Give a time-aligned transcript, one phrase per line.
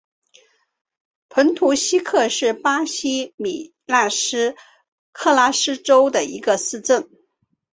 [1.29, 4.55] 蓬图希克是巴西米纳斯
[5.13, 7.07] 吉拉斯州的一个市镇。